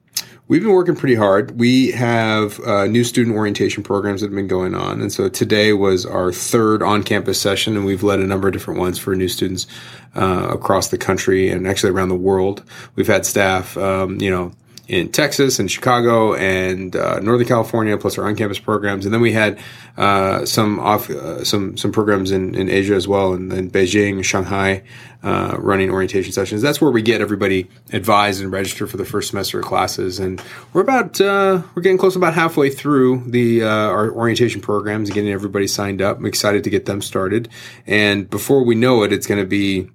we've 0.48 0.62
been 0.62 0.72
working 0.72 0.96
pretty 0.96 1.14
hard. 1.14 1.58
We 1.58 1.92
have 1.92 2.60
uh, 2.60 2.86
new 2.86 3.04
student 3.04 3.36
orientation 3.36 3.82
programs 3.82 4.20
that 4.20 4.28
have 4.28 4.34
been 4.34 4.48
going 4.48 4.74
on, 4.74 5.00
and 5.00 5.12
so 5.12 5.28
today 5.28 5.72
was 5.72 6.04
our 6.06 6.32
third 6.32 6.82
on 6.82 7.02
campus 7.02 7.40
session, 7.40 7.76
and 7.76 7.84
we've 7.84 8.02
led 8.02 8.20
a 8.20 8.26
number 8.26 8.48
of 8.48 8.52
different 8.52 8.80
ones 8.80 8.98
for 8.98 9.14
new 9.14 9.28
students 9.28 9.66
uh, 10.14 10.48
across 10.50 10.88
the 10.88 10.98
country 10.98 11.48
and 11.48 11.66
actually 11.66 11.90
around 11.90 12.08
the 12.08 12.14
world. 12.14 12.62
We've 12.96 13.06
had 13.06 13.26
staff, 13.26 13.76
um, 13.76 14.20
you 14.20 14.30
know 14.30 14.52
in 14.92 15.10
Texas 15.10 15.58
and 15.58 15.70
Chicago 15.70 16.34
and 16.34 16.94
uh, 16.94 17.18
Northern 17.20 17.46
California, 17.46 17.96
plus 17.96 18.18
our 18.18 18.28
on-campus 18.28 18.58
programs, 18.58 19.06
and 19.06 19.14
then 19.14 19.22
we 19.22 19.32
had 19.32 19.58
uh, 19.96 20.44
some 20.44 20.78
off 20.78 21.08
uh, 21.08 21.42
some 21.44 21.78
some 21.78 21.92
programs 21.92 22.30
in, 22.30 22.54
in 22.54 22.68
Asia 22.68 22.94
as 22.94 23.08
well, 23.08 23.32
and 23.32 23.50
in 23.54 23.70
Beijing, 23.70 24.22
Shanghai, 24.22 24.82
uh, 25.22 25.56
running 25.58 25.90
orientation 25.90 26.30
sessions. 26.30 26.60
That's 26.60 26.78
where 26.78 26.90
we 26.90 27.00
get 27.00 27.22
everybody 27.22 27.70
advised 27.90 28.42
and 28.42 28.52
registered 28.52 28.90
for 28.90 28.98
the 28.98 29.06
first 29.06 29.30
semester 29.30 29.60
of 29.60 29.64
classes, 29.64 30.18
and 30.18 30.42
we're 30.74 30.82
about 30.82 31.18
uh, 31.22 31.62
we're 31.74 31.82
getting 31.82 31.96
close 31.96 32.14
about 32.14 32.34
halfway 32.34 32.68
through 32.68 33.25
the 33.26 33.64
uh, 33.64 33.68
our 33.68 34.11
orientation 34.11 34.61
programs 34.61 35.08
and 35.08 35.14
getting 35.14 35.32
everybody 35.32 35.66
signed 35.66 36.02
up. 36.02 36.18
I'm 36.18 36.26
excited 36.26 36.64
to 36.64 36.70
get 36.70 36.84
them 36.84 37.00
started, 37.00 37.49
and 37.87 38.28
before 38.28 38.62
we 38.62 38.75
know 38.75 39.04
it, 39.04 39.12
it's 39.14 39.26
going 39.26 39.40
to 39.40 39.49
be 39.49 39.88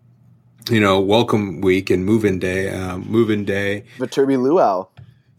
you 0.69 0.79
know, 0.79 0.99
welcome 0.99 1.61
week 1.61 1.89
and 1.89 2.05
move-in 2.05 2.39
day, 2.39 2.69
um, 2.69 3.09
move-in 3.09 3.45
day. 3.45 3.83
Viterbi 3.97 4.41
Luau. 4.41 4.87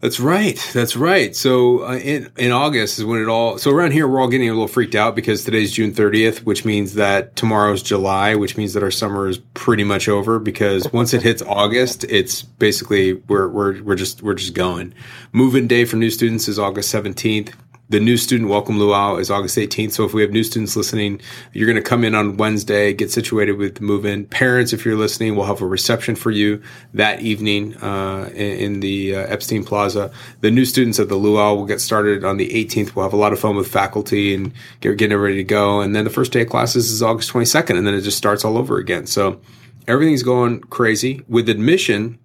That's 0.01 0.17
right. 0.17 0.57
That's 0.73 0.95
right. 0.95 1.35
So 1.35 1.85
uh, 1.85 1.97
in 1.97 2.31
in 2.37 2.53
August 2.53 2.99
is 2.99 3.05
when 3.05 3.21
it 3.21 3.27
all. 3.27 3.57
So 3.57 3.69
around 3.69 3.91
here, 3.91 4.07
we're 4.07 4.21
all 4.21 4.29
getting 4.29 4.47
a 4.47 4.53
little 4.53 4.69
freaked 4.69 4.95
out 4.95 5.13
because 5.13 5.43
today's 5.43 5.73
June 5.73 5.91
30th, 5.91 6.39
which 6.43 6.63
means 6.63 6.93
that 6.93 7.35
tomorrow's 7.35 7.83
July, 7.83 8.35
which 8.35 8.55
means 8.55 8.73
that 8.73 8.83
our 8.83 8.91
summer 8.91 9.27
is 9.27 9.39
pretty 9.55 9.83
much 9.83 10.07
over. 10.07 10.39
Because 10.39 10.89
once 10.93 11.13
it 11.13 11.21
hits 11.21 11.41
August, 11.41 12.05
it's 12.05 12.43
basically 12.43 13.15
we're 13.27 13.49
we're 13.49 13.83
we're 13.83 13.95
just 13.95 14.23
we're 14.23 14.35
just 14.35 14.53
going. 14.53 14.93
Move-in 15.33 15.67
day 15.67 15.83
for 15.83 15.97
new 15.97 16.09
students 16.09 16.47
is 16.47 16.57
August 16.57 16.93
17th. 16.93 17.53
The 17.91 17.99
new 17.99 18.17
student 18.17 18.51
welcome 18.51 18.77
luau 18.77 19.15
is 19.15 19.31
August 19.31 19.57
18th. 19.57 19.93
So 19.93 20.05
if 20.05 20.13
we 20.13 20.21
have 20.21 20.29
new 20.29 20.43
students 20.43 20.75
listening, 20.75 21.19
you're 21.53 21.65
going 21.65 21.75
to 21.75 21.81
come 21.81 22.03
in 22.03 22.13
on 22.13 22.37
Wednesday, 22.37 22.93
get 22.93 23.09
situated 23.09 23.53
with 23.53 23.77
the 23.77 23.81
move 23.81 24.05
in. 24.05 24.27
Parents, 24.27 24.73
if 24.73 24.85
you're 24.85 24.95
listening, 24.95 25.35
we'll 25.35 25.47
have 25.47 25.63
a 25.63 25.65
reception 25.65 26.15
for 26.15 26.29
you 26.29 26.61
that 26.93 27.21
evening 27.21 27.75
uh, 27.77 28.29
in, 28.35 28.51
in 28.59 28.79
the 28.81 29.15
uh, 29.15 29.21
Epstein 29.21 29.63
Plaza. 29.63 30.11
The 30.41 30.51
new 30.51 30.65
students 30.65 30.99
at 30.99 31.09
the 31.09 31.15
luau 31.15 31.55
will 31.55 31.65
get 31.65 31.81
started 31.81 32.23
on 32.23 32.37
the 32.37 32.49
18th. 32.49 32.93
We'll 32.93 33.05
have 33.05 33.13
a 33.13 33.17
lot 33.17 33.33
of 33.33 33.39
fun 33.39 33.55
with 33.55 33.67
faculty 33.67 34.35
and 34.35 34.53
get, 34.81 34.95
getting 34.99 35.17
ready 35.17 35.37
to 35.37 35.43
go. 35.43 35.81
And 35.81 35.95
then 35.95 36.03
the 36.03 36.11
first 36.11 36.31
day 36.31 36.41
of 36.41 36.49
classes 36.49 36.91
is 36.91 37.01
August 37.01 37.33
22nd, 37.33 37.75
and 37.75 37.87
then 37.87 37.95
it 37.95 38.01
just 38.01 38.19
starts 38.19 38.45
all 38.45 38.59
over 38.59 38.77
again. 38.77 39.07
So 39.07 39.41
everything's 39.87 40.21
going 40.21 40.59
crazy. 40.59 41.23
With 41.27 41.49
admission, 41.49 42.19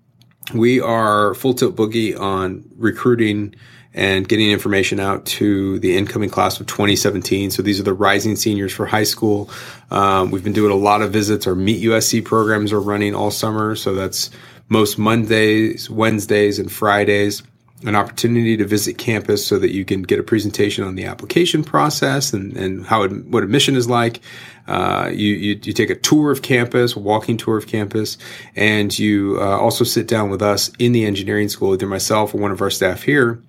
we 0.53 0.79
are 0.79 1.33
full 1.33 1.55
tilt 1.55 1.75
boogie 1.75 2.21
on 2.21 2.69
recruiting 2.77 3.55
and 3.95 4.29
getting 4.29 4.51
information 4.51 4.99
out 4.99 5.25
to 5.25 5.79
the 5.79 5.97
incoming 5.97 6.29
class 6.29 6.59
of 6.59 6.67
2017. 6.67 7.53
So 7.53 7.63
these 7.63 7.79
are 7.79 7.85
the 7.85 7.95
rising 7.95 8.35
seniors 8.35 8.73
for 8.73 8.87
high 8.87 9.05
school. 9.05 9.49
Um, 9.91 10.33
we've 10.33 10.43
been 10.43 10.53
doing 10.53 10.73
a 10.73 10.77
lot 10.77 11.01
of 11.01 11.13
visits. 11.13 11.47
Our 11.47 11.55
Meet 11.55 11.85
USC 11.85 12.25
programs 12.25 12.73
are 12.73 12.81
running 12.81 13.15
all 13.15 13.31
summer. 13.31 13.77
So 13.77 13.95
that's 13.95 14.31
most 14.69 14.99
Mondays, 14.99 15.89
Wednesdays, 15.89 16.59
and 16.59 16.71
Fridays. 16.71 17.43
an 17.85 17.95
opportunity 17.95 18.57
to 18.57 18.65
visit 18.65 18.99
campus 18.99 19.47
so 19.47 19.59
that 19.59 19.71
you 19.71 19.85
can 19.85 20.03
get 20.03 20.19
a 20.19 20.23
presentation 20.23 20.85
on 20.85 20.97
the 20.97 21.05
application 21.05 21.63
process 21.63 22.33
and, 22.33 22.57
and 22.57 22.87
how 22.87 23.03
it, 23.03 23.27
what 23.27 23.45
admission 23.45 23.77
is 23.77 23.89
like. 23.89 24.21
Uh, 24.67 25.11
you, 25.13 25.35
you, 25.35 25.61
you 25.63 25.73
take 25.75 25.91
a 25.91 25.95
tour 25.95 26.31
of 26.33 26.41
campus, 26.41 26.97
walking 26.97 27.37
tour 27.37 27.59
of 27.59 27.67
campus, 27.67 28.17
and 28.57 28.99
you 28.99 29.37
uh, 29.39 29.59
also 29.59 29.85
sit 29.85 30.09
down 30.09 30.31
with 30.31 30.41
us 30.41 30.71
in 30.79 30.93
the 30.93 31.05
engineering 31.05 31.51
school, 31.51 31.75
either 31.75 31.87
myself 31.87 32.35
or 32.35 32.39
one 32.39 32.51
of 32.51 32.63
our 32.63 32.71
staff 32.71 33.03
here 33.03 33.41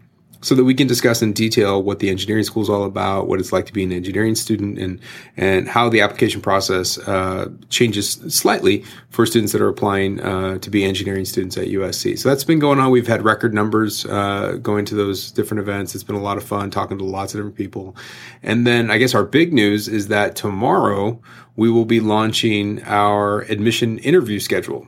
so 0.41 0.55
that 0.55 0.63
we 0.63 0.73
can 0.73 0.87
discuss 0.87 1.21
in 1.21 1.33
detail 1.33 1.81
what 1.81 1.99
the 1.99 2.09
engineering 2.09 2.43
school 2.43 2.63
is 2.63 2.69
all 2.69 2.83
about, 2.83 3.27
what 3.27 3.39
it's 3.39 3.51
like 3.51 3.65
to 3.65 3.73
be 3.73 3.83
an 3.83 3.91
engineering 3.91 4.35
student, 4.35 4.77
and 4.77 4.99
and 5.37 5.67
how 5.67 5.89
the 5.89 6.01
application 6.01 6.41
process 6.41 6.97
uh, 7.07 7.49
changes 7.69 8.11
slightly 8.29 8.83
for 9.09 9.25
students 9.25 9.51
that 9.53 9.61
are 9.61 9.69
applying 9.69 10.19
uh, 10.21 10.57
to 10.59 10.69
be 10.69 10.83
engineering 10.83 11.25
students 11.25 11.57
at 11.57 11.67
USC. 11.67 12.17
So 12.17 12.29
that's 12.29 12.43
been 12.43 12.59
going 12.59 12.79
on. 12.79 12.91
We've 12.91 13.07
had 13.07 13.23
record 13.23 13.53
numbers 13.53 14.05
uh, 14.05 14.57
going 14.61 14.85
to 14.85 14.95
those 14.95 15.31
different 15.31 15.61
events. 15.61 15.95
It's 15.95 16.03
been 16.03 16.15
a 16.15 16.21
lot 16.21 16.37
of 16.37 16.43
fun 16.43 16.69
talking 16.71 16.97
to 16.97 17.03
lots 17.03 17.33
of 17.33 17.39
different 17.39 17.55
people. 17.55 17.95
And 18.43 18.67
then 18.67 18.91
I 18.91 18.97
guess 18.97 19.15
our 19.15 19.25
big 19.25 19.53
news 19.53 19.87
is 19.87 20.07
that 20.09 20.35
tomorrow 20.35 21.21
we 21.55 21.69
will 21.69 21.85
be 21.85 21.99
launching 21.99 22.83
our 22.83 23.41
admission 23.43 23.97
interview 23.99 24.39
schedule. 24.39 24.87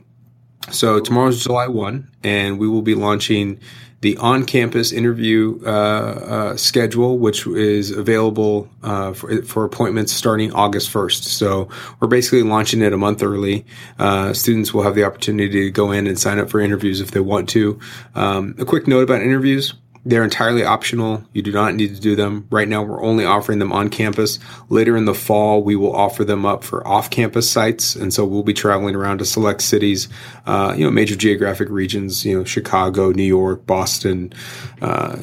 So 0.70 1.00
tomorrow's 1.00 1.42
July 1.42 1.66
1, 1.66 2.10
and 2.24 2.58
we 2.58 2.68
will 2.68 2.82
be 2.82 2.94
launching 2.94 3.60
the 4.00 4.16
on-campus 4.18 4.92
interview 4.92 5.58
uh, 5.64 5.68
uh, 5.68 6.56
schedule, 6.56 7.18
which 7.18 7.46
is 7.48 7.90
available 7.90 8.68
uh, 8.84 9.12
for, 9.12 9.42
for, 9.42 9.64
appointments 9.64 10.12
starting 10.12 10.52
August 10.52 10.92
1st. 10.92 11.24
So 11.24 11.68
we're 11.98 12.06
basically 12.06 12.44
launching 12.44 12.80
it 12.80 12.92
a 12.92 12.96
month 12.96 13.24
early. 13.24 13.66
Uh, 13.98 14.32
students 14.32 14.72
will 14.72 14.84
have 14.84 14.94
the 14.94 15.02
opportunity 15.02 15.64
to 15.64 15.70
go 15.70 15.90
in 15.90 16.06
and 16.06 16.18
sign 16.18 16.38
up 16.38 16.48
for 16.48 16.60
interviews 16.60 17.00
if 17.00 17.10
they 17.10 17.20
want 17.20 17.48
to. 17.50 17.80
Um, 18.14 18.54
a 18.58 18.64
quick 18.64 18.86
note 18.86 19.02
about 19.02 19.20
interviews. 19.20 19.74
They're 20.08 20.24
entirely 20.24 20.64
optional. 20.64 21.22
You 21.34 21.42
do 21.42 21.52
not 21.52 21.74
need 21.74 21.94
to 21.94 22.00
do 22.00 22.16
them. 22.16 22.46
Right 22.50 22.66
now, 22.66 22.82
we're 22.82 23.02
only 23.02 23.26
offering 23.26 23.58
them 23.58 23.72
on 23.72 23.90
campus. 23.90 24.38
Later 24.70 24.96
in 24.96 25.04
the 25.04 25.14
fall, 25.14 25.62
we 25.62 25.76
will 25.76 25.94
offer 25.94 26.24
them 26.24 26.46
up 26.46 26.64
for 26.64 26.86
off 26.88 27.10
campus 27.10 27.50
sites. 27.50 27.94
And 27.94 28.12
so 28.12 28.24
we'll 28.24 28.42
be 28.42 28.54
traveling 28.54 28.94
around 28.94 29.18
to 29.18 29.26
select 29.26 29.60
cities, 29.60 30.08
uh, 30.46 30.72
you 30.74 30.84
know, 30.84 30.90
major 30.90 31.14
geographic 31.14 31.68
regions, 31.68 32.24
you 32.24 32.38
know, 32.38 32.44
Chicago, 32.44 33.10
New 33.10 33.22
York, 33.22 33.66
Boston, 33.66 34.32
uh, 34.80 35.16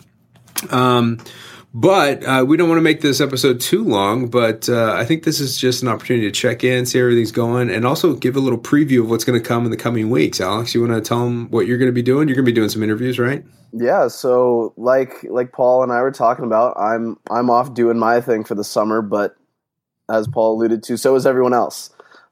um, 0.70 1.18
but 1.72 2.24
uh, 2.24 2.44
we 2.46 2.56
don't 2.56 2.68
want 2.68 2.78
to 2.78 2.82
make 2.82 3.00
this 3.00 3.20
episode 3.20 3.60
too 3.60 3.84
long. 3.84 4.28
But 4.28 4.68
uh, 4.68 4.94
I 4.94 5.04
think 5.04 5.22
this 5.22 5.38
is 5.38 5.56
just 5.56 5.82
an 5.82 5.88
opportunity 5.88 6.26
to 6.26 6.32
check 6.32 6.64
in, 6.64 6.84
see 6.84 6.98
how 6.98 7.04
everything's 7.04 7.32
going, 7.32 7.70
and 7.70 7.86
also 7.86 8.14
give 8.14 8.36
a 8.36 8.40
little 8.40 8.58
preview 8.58 9.00
of 9.00 9.10
what's 9.10 9.24
going 9.24 9.40
to 9.40 9.46
come 9.46 9.64
in 9.64 9.70
the 9.70 9.76
coming 9.76 10.10
weeks. 10.10 10.40
Alex, 10.40 10.74
you 10.74 10.80
want 10.80 10.92
to 10.92 11.00
tell 11.00 11.24
them 11.24 11.48
what 11.50 11.66
you're 11.66 11.78
going 11.78 11.88
to 11.88 11.92
be 11.92 12.02
doing? 12.02 12.28
You're 12.28 12.34
going 12.34 12.44
to 12.44 12.50
be 12.50 12.54
doing 12.54 12.68
some 12.68 12.82
interviews, 12.82 13.18
right? 13.18 13.44
Yeah. 13.72 14.08
So, 14.08 14.74
like 14.76 15.24
like 15.24 15.52
Paul 15.52 15.84
and 15.84 15.92
I 15.92 16.02
were 16.02 16.10
talking 16.10 16.44
about, 16.44 16.76
I'm 16.76 17.16
I'm 17.30 17.50
off 17.50 17.72
doing 17.74 17.98
my 17.98 18.20
thing 18.20 18.42
for 18.42 18.56
the 18.56 18.64
summer, 18.64 19.00
but 19.00 19.36
as 20.08 20.26
Paul 20.26 20.56
alluded 20.56 20.82
to, 20.84 20.96
so 20.96 21.14
is 21.14 21.24
everyone 21.24 21.54
else. 21.54 21.90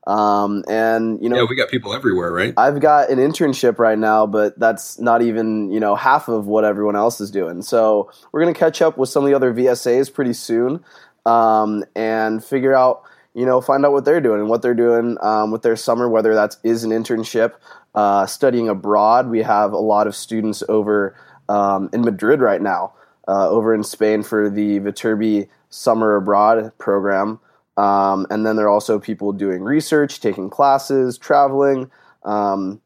Um, 0.09 0.65
and 0.69 1.23
you 1.23 1.29
know, 1.29 1.37
yeah, 1.37 1.47
we 1.49 1.55
got 1.55 1.69
people 1.69 1.93
everywhere, 1.93 2.33
right? 2.33 2.55
I've 2.57 2.81
got 2.81 3.11
an 3.11 3.19
internship 3.19 3.79
right 3.79 3.99
now, 3.99 4.27
but 4.27 4.59
that's 4.59 4.99
not 4.99 5.21
even 5.21 5.71
you 5.71 5.79
know 5.79 5.95
half 5.95 6.29
of 6.29 6.47
what 6.47 6.65
everyone 6.65 6.97
else 6.97 7.21
is 7.21 7.31
doing. 7.31 7.61
So 7.61 8.11
we're 8.33 8.41
gonna 8.41 8.55
catch 8.55 8.81
up 8.81 8.97
with 8.97 9.11
some 9.11 9.23
of 9.23 9.29
the 9.29 9.37
other 9.37 9.53
VSAs 9.53 10.13
pretty 10.13 10.33
soon, 10.33 10.83
um, 11.27 11.85
and 11.95 12.43
figure 12.43 12.75
out 12.75 13.03
you 13.35 13.45
know 13.45 13.61
find 13.61 13.85
out 13.85 13.93
what 13.93 14.07
they're 14.07 14.23
doing 14.23 14.41
and 14.41 14.49
what 14.49 14.63
they're 14.63 14.73
doing 14.73 15.19
um, 15.21 15.51
with 15.51 15.61
their 15.61 15.77
summer, 15.77 16.09
whether 16.09 16.35
that 16.35 16.57
is 16.65 16.79
is 16.79 16.85
an 16.85 16.91
internship, 16.91 17.57
uh, 17.95 18.25
studying 18.25 18.71
abroad. 18.71 19.29
We 19.29 19.43
have 19.43 19.75
a 19.75 19.79
lot 19.79 20.07
of 20.07 20.17
students 20.17 20.63
over 20.71 21.15
um, 21.51 21.91
in 21.93 22.01
Madrid 22.01 22.41
right 22.41 22.63
now, 22.63 22.95
uh, 23.29 23.51
over 23.51 23.75
in 23.75 23.85
Spain 23.85 24.23
for 24.23 24.49
the 24.49 24.81
Viterbi 24.81 25.51
Summer 25.69 26.17
Abroad 26.17 26.73
program. 26.79 27.41
Um, 27.79 28.27
and 28.29 28.45
then 28.45 28.57
there 28.57 28.67
are 28.67 28.71
also 28.71 28.99
people 28.99 29.33
doing 29.33 29.63
research, 29.63 30.21
taking 30.21 30.51
classes, 30.51 31.17
traveling, 31.17 31.91
um, 32.25 32.81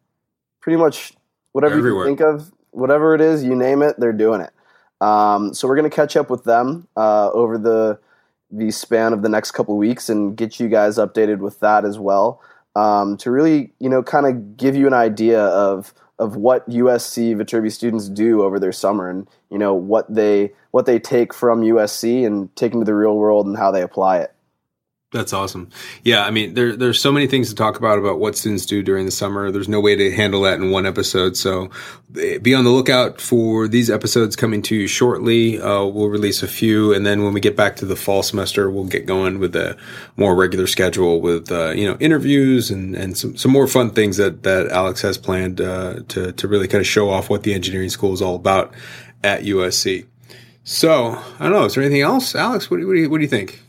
pretty 0.61 0.77
much 0.77 1.15
whatever 1.53 1.77
Everywhere. 1.79 2.05
you 2.05 2.11
think 2.11 2.21
of, 2.21 2.53
whatever 2.73 3.15
it 3.15 3.21
is, 3.21 3.43
you 3.43 3.55
name 3.55 3.83
it, 3.83 3.99
they're 3.99 4.13
doing 4.13 4.43
it. 4.43 4.53
Um, 5.01 5.55
so 5.55 5.67
we're 5.67 5.77
going 5.77 5.91
to 5.91 5.95
catch 5.95 6.17
up 6.17 6.31
with 6.31 6.45
them 6.45 6.89
uh, 6.97 7.31
over 7.31 7.59
the 7.59 7.99
the 8.55 8.71
span 8.71 9.15
of 9.15 9.23
the 9.23 9.31
next 9.31 9.53
couple 9.53 9.75
weeks 9.79 10.11
and 10.11 10.37
get 10.37 10.61
you 10.61 10.69
guys 10.69 10.99
updated 10.99 11.39
with 11.39 11.59
that 11.61 11.87
as 11.87 11.99
well 11.99 12.39
um, 12.77 13.17
to 13.17 13.31
really, 13.31 13.73
you 13.79 13.89
know, 13.89 14.03
kind 14.03 14.27
of 14.27 14.57
give 14.59 14.77
you 14.77 14.87
an 14.87 14.93
idea 14.93 15.43
of 15.43 15.95
of 16.19 16.37
what 16.37 16.69
USC 16.69 17.35
Viterbi 17.35 17.73
students 17.73 18.09
do 18.09 18.43
over 18.43 18.61
their 18.61 18.73
summer 18.73 19.09
and 19.09 19.27
you 19.51 19.59
know 19.59 19.75
what 19.75 20.13
they 20.13 20.53
what 20.71 20.87
they 20.87 20.99
take 20.99 21.33
from 21.35 21.63
USC 21.63 22.25
and 22.27 22.55
take 22.55 22.75
into 22.75 22.85
the 22.85 22.95
real 22.95 23.17
world 23.17 23.47
and 23.47 23.57
how 23.57 23.71
they 23.71 23.83
apply 23.83 24.19
it. 24.19 24.32
That's 25.13 25.35
awesome. 25.35 25.69
Yeah, 26.05 26.25
I 26.25 26.31
mean, 26.31 26.55
there 26.55 26.75
there's 26.75 26.99
so 26.99 27.13
many 27.13 27.27
things 27.27 27.51
to 27.51 27.55
talk 27.55 27.77
about 27.77 27.99
about 27.99 28.19
what 28.19 28.35
students 28.35 28.65
do 28.65 28.83
during 28.83 29.05
the 29.05 29.13
summer. 29.13 29.51
There's 29.51 29.69
no 29.69 29.79
way 29.79 29.95
to 29.95 30.11
handle 30.11 30.41
that 30.43 30.59
in 30.59 30.71
one 30.71 30.87
episode. 30.87 31.37
So 31.37 31.71
eh, 32.19 32.39
be 32.39 32.55
on 32.55 32.65
the 32.65 32.71
lookout 32.71 33.21
for 33.21 33.69
these 33.69 33.91
episodes 33.91 34.37
coming 34.37 34.63
to 34.63 34.75
you 34.75 34.87
shortly. 34.87 35.61
Uh, 35.61 35.85
we'll 35.85 36.09
release 36.09 36.43
a 36.43 36.49
few, 36.49 36.95
and 36.95 37.05
then 37.05 37.23
when 37.23 37.35
we 37.35 37.41
get 37.41 37.55
back 37.55 37.77
to 37.77 37.85
the 37.85 37.95
fall 37.95 38.23
semester, 38.23 38.71
we'll 38.71 38.85
get 38.85 39.05
going 39.05 39.39
with 39.39 39.55
a 39.55 39.77
more 40.17 40.35
regular 40.35 40.67
schedule 40.67 41.21
with 41.21 41.53
uh, 41.53 41.73
you 41.73 41.87
know 41.87 41.99
interviews 42.01 42.71
and 42.71 42.97
and 42.97 43.19
some, 43.19 43.37
some 43.37 43.51
more 43.51 43.67
fun 43.67 43.91
things 43.91 44.17
that 44.17 44.45
that 44.45 44.69
Alex 44.69 45.03
has 45.03 45.19
planned 45.19 45.61
uh, 45.61 46.01
to 46.09 46.33
to 46.33 46.49
really 46.49 46.69
kind 46.69 46.81
of 46.81 46.87
show 46.87 47.11
off 47.11 47.29
what 47.29 47.43
the 47.43 47.53
engineering 47.53 47.91
school 47.91 48.15
is 48.15 48.23
all 48.23 48.37
about 48.37 48.73
at 49.23 49.43
USC. 49.43 50.07
So 50.65 51.23
I 51.39 51.43
don't 51.43 51.53
know. 51.53 51.67
Is 51.67 51.75
there 51.75 51.85
anything 51.85 52.01
else, 52.01 52.35
Alex? 52.35 52.71
What 52.71 52.81
do, 52.81 52.87
what 52.87 52.95
do 52.95 53.01
you 53.01 53.11
what 53.11 53.19
do 53.19 53.25
you 53.25 53.29
think? 53.29 53.61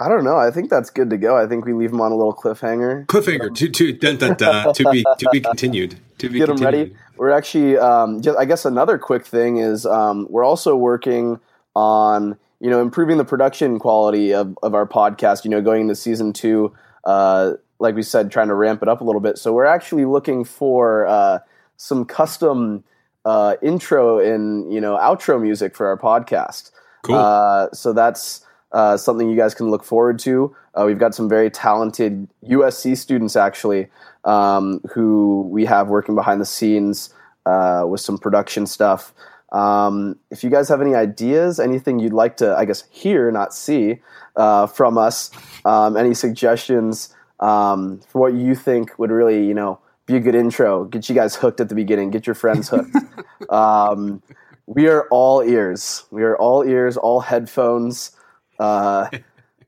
I 0.00 0.08
don't 0.08 0.24
know. 0.24 0.36
I 0.36 0.50
think 0.50 0.70
that's 0.70 0.90
good 0.90 1.10
to 1.10 1.16
go. 1.16 1.36
I 1.36 1.46
think 1.46 1.64
we 1.64 1.72
leave 1.72 1.90
them 1.90 2.00
on 2.00 2.10
a 2.10 2.16
little 2.16 2.34
cliffhanger. 2.34 3.06
Cliffhanger 3.06 3.54
to 3.54 3.68
to 3.68 3.92
dun, 3.92 4.16
dun, 4.16 4.34
dun, 4.34 4.74
to 4.74 4.90
be 4.90 5.04
to 5.18 5.28
be 5.30 5.40
continued. 5.40 6.00
To 6.18 6.28
be 6.28 6.38
get 6.38 6.48
them 6.48 6.56
ready. 6.56 6.94
We're 7.16 7.30
actually 7.30 7.78
um, 7.78 8.20
just, 8.20 8.36
I 8.36 8.44
guess 8.44 8.64
another 8.64 8.98
quick 8.98 9.24
thing 9.24 9.58
is 9.58 9.86
um, 9.86 10.26
we're 10.30 10.44
also 10.44 10.74
working 10.76 11.38
on 11.76 12.36
you 12.60 12.70
know 12.70 12.80
improving 12.80 13.18
the 13.18 13.24
production 13.24 13.78
quality 13.78 14.34
of, 14.34 14.58
of 14.62 14.74
our 14.74 14.86
podcast. 14.86 15.44
You 15.44 15.50
know, 15.50 15.60
going 15.60 15.82
into 15.82 15.94
season 15.94 16.32
two, 16.32 16.74
uh, 17.04 17.52
like 17.78 17.94
we 17.94 18.02
said, 18.02 18.32
trying 18.32 18.48
to 18.48 18.54
ramp 18.54 18.82
it 18.82 18.88
up 18.88 19.00
a 19.00 19.04
little 19.04 19.20
bit. 19.20 19.38
So 19.38 19.52
we're 19.52 19.64
actually 19.64 20.06
looking 20.06 20.44
for 20.44 21.06
uh, 21.06 21.38
some 21.76 22.04
custom 22.04 22.82
uh, 23.24 23.56
intro 23.62 24.18
and 24.18 24.72
you 24.72 24.80
know 24.80 24.96
outro 24.96 25.40
music 25.40 25.76
for 25.76 25.86
our 25.86 25.96
podcast. 25.96 26.72
Cool. 27.02 27.16
Uh, 27.16 27.70
so 27.72 27.92
that's 27.92 28.43
uh, 28.74 28.96
something 28.96 29.30
you 29.30 29.36
guys 29.36 29.54
can 29.54 29.70
look 29.70 29.84
forward 29.84 30.18
to. 30.18 30.54
Uh, 30.74 30.84
we've 30.84 30.98
got 30.98 31.14
some 31.14 31.28
very 31.28 31.48
talented 31.48 32.28
USC 32.46 32.96
students 32.96 33.36
actually 33.36 33.88
um, 34.24 34.80
who 34.92 35.48
we 35.50 35.64
have 35.64 35.88
working 35.88 36.14
behind 36.14 36.40
the 36.40 36.46
scenes 36.46 37.14
uh, 37.46 37.86
with 37.88 38.00
some 38.00 38.18
production 38.18 38.66
stuff. 38.66 39.14
Um, 39.52 40.18
if 40.30 40.42
you 40.42 40.50
guys 40.50 40.68
have 40.68 40.80
any 40.80 40.96
ideas, 40.96 41.60
anything 41.60 42.00
you'd 42.00 42.12
like 42.12 42.36
to, 42.38 42.56
I 42.56 42.64
guess, 42.64 42.84
hear, 42.90 43.30
not 43.30 43.54
see 43.54 44.00
uh, 44.34 44.66
from 44.66 44.98
us, 44.98 45.30
um, 45.64 45.96
any 45.96 46.12
suggestions 46.12 47.14
um, 47.38 48.00
for 48.08 48.22
what 48.22 48.34
you 48.34 48.56
think 48.56 48.98
would 48.98 49.12
really, 49.12 49.46
you 49.46 49.54
know, 49.54 49.78
be 50.06 50.16
a 50.16 50.20
good 50.20 50.34
intro, 50.34 50.84
get 50.84 51.08
you 51.08 51.14
guys 51.14 51.36
hooked 51.36 51.60
at 51.60 51.68
the 51.68 51.74
beginning, 51.74 52.10
get 52.10 52.26
your 52.26 52.34
friends 52.34 52.68
hooked. 52.68 52.94
Um, 53.50 54.22
we 54.66 54.88
are 54.88 55.06
all 55.10 55.42
ears. 55.42 56.04
We 56.10 56.22
are 56.22 56.36
all 56.36 56.64
ears, 56.64 56.96
all 56.96 57.20
headphones. 57.20 58.13
Uh, 58.58 59.08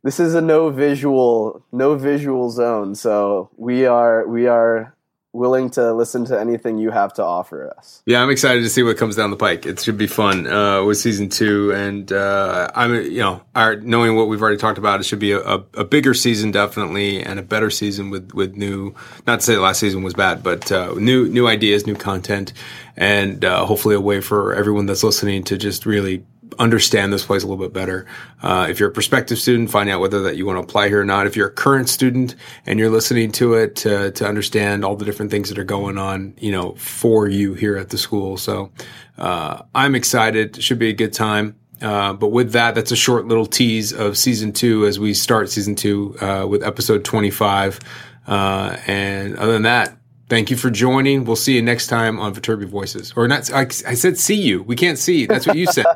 this 0.03 0.21
is 0.21 0.35
a 0.35 0.41
no 0.41 0.71
visual, 0.71 1.65
no 1.73 1.97
visual 1.97 2.51
zone. 2.51 2.95
So 2.95 3.51
we 3.57 3.87
are 3.87 4.27
we 4.27 4.47
are 4.47 4.97
willing 5.37 5.69
to 5.69 5.93
listen 5.93 6.25
to 6.25 6.39
anything 6.39 6.79
you 6.79 6.91
have 6.91 7.13
to 7.13 7.23
offer 7.23 7.73
us. 7.77 8.03
Yeah, 8.07 8.23
I'm 8.23 8.31
excited 8.31 8.63
to 8.63 8.71
see 8.71 8.83
what 8.83 8.97
comes 8.97 9.17
down 9.17 9.31
the 9.31 9.37
pike. 9.37 9.67
It 9.67 9.79
should 9.81 9.99
be 9.99 10.07
fun 10.07 10.47
uh, 10.47 10.83
with 10.85 10.97
season 10.97 11.29
two, 11.29 11.73
and 11.73 12.11
uh, 12.11 12.71
I'm 12.75 12.95
you 12.95 13.19
know, 13.19 13.43
our, 13.55 13.77
knowing 13.77 14.17
what 14.17 14.29
we've 14.29 14.41
already 14.41 14.57
talked 14.57 14.79
about, 14.79 15.01
it 15.01 15.05
should 15.05 15.19
be 15.19 15.33
a, 15.33 15.63
a, 15.75 15.85
bigger 15.85 16.15
season 16.15 16.51
definitely, 16.51 17.23
and 17.23 17.39
a 17.39 17.43
better 17.43 17.71
season 17.71 18.11
with 18.11 18.33
with 18.33 18.57
new. 18.57 18.95
Not 19.27 19.41
to 19.41 19.47
say 19.47 19.55
the 19.55 19.61
last 19.61 19.79
season 19.79 20.03
was 20.03 20.15
bad, 20.15 20.43
but 20.43 20.73
uh, 20.73 20.95
new 20.95 21.29
new 21.29 21.47
ideas, 21.47 21.87
new 21.87 21.97
content, 21.97 22.53
and 22.97 23.45
uh, 23.45 23.67
hopefully 23.67 23.95
a 23.95 24.01
way 24.01 24.21
for 24.21 24.55
everyone 24.55 24.87
that's 24.87 25.05
listening 25.05 25.45
to 25.45 25.59
just 25.59 25.87
really 25.87 26.25
understand 26.59 27.13
this 27.13 27.25
place 27.25 27.43
a 27.43 27.47
little 27.47 27.63
bit 27.63 27.73
better. 27.73 28.07
Uh, 28.43 28.67
if 28.69 28.81
you're 28.81 28.89
a 28.89 28.93
prospective 28.93 29.39
student, 29.39 29.71
find 29.71 29.91
out 29.91 30.01
whether 30.01 30.23
that 30.23 30.37
you 30.37 30.47
want 30.47 30.57
to 30.57 30.63
apply 30.63 30.89
here 30.89 31.01
or 31.01 31.05
not. 31.05 31.27
If 31.27 31.37
you're 31.37 31.49
a 31.49 31.53
current 31.53 31.89
student 31.89 32.35
and 32.65 32.79
you're 32.79 32.91
listening 32.91 33.33
to 33.33 33.55
it 33.55 33.77
to, 33.77 34.11
to 34.13 34.27
understand 34.27 34.85
all 34.85 34.97
the 34.97 35.05
different 35.05 35.31
things 35.31 35.49
that 35.49 35.59
are 35.59 35.65
going 35.65 35.99
on, 35.99 36.35
you 36.39 36.53
know, 36.53 36.75
for 36.75 37.29
you 37.29 37.55
here 37.55 37.77
at 37.77 37.91
the 37.91 37.99
school. 37.99 38.37
So, 38.37 38.71
uh, 39.19 39.63
I'm 39.75 39.95
excited. 39.95 40.59
It 40.59 40.63
should 40.63 40.79
be 40.79 40.89
a 40.89 40.95
good 40.95 41.13
time. 41.13 41.57
Uh, 41.81 42.15
but 42.15 42.29
with 42.29 42.53
that, 42.53 42.75
that's 42.75 42.91
a 42.91 42.97
short 42.97 43.27
little 43.27 43.47
tease 43.47 43.93
of 43.93 44.17
season 44.17 44.53
two 44.53 44.87
as 44.87 44.99
we 44.99 45.13
start 45.13 45.51
season 45.51 45.75
two 45.75 46.17
uh, 46.21 46.47
with 46.49 46.63
episode 46.63 47.05
25. 47.05 47.81
Uh, 48.27 48.77
and 48.87 49.37
other 49.37 49.53
than 49.53 49.63
that, 49.63 49.97
Thank 50.29 50.51
you 50.51 50.57
for 50.57 50.71
joining. 50.71 51.25
We'll 51.25 51.37
see 51.37 51.55
you 51.55 51.63
next 51.63 51.87
time 51.87 52.19
on 52.19 52.35
Viterbi 52.35 52.67
Voices. 52.67 53.13
Or 53.15 53.29
not, 53.29 53.53
I, 53.53 53.61
I 53.63 53.95
said 53.95 54.19
see 54.19 54.35
you. 54.35 54.63
We 54.63 54.75
can't 54.75 54.99
see 54.99 55.21
you. 55.21 55.27
That's 55.29 55.47
what 55.47 55.57
you 55.57 55.67
said. 55.67 55.87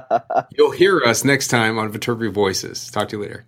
You'll 0.56 0.70
hear 0.70 1.00
us 1.00 1.24
next 1.24 1.48
time 1.48 1.76
on 1.76 1.92
Viterbi 1.92 2.30
Voices. 2.30 2.88
Talk 2.90 3.08
to 3.08 3.16
you 3.16 3.22
later. 3.22 3.46